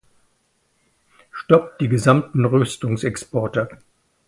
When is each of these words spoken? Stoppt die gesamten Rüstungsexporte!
Stoppt 1.31 1.79
die 1.79 1.87
gesamten 1.87 2.43
Rüstungsexporte! 2.45 3.69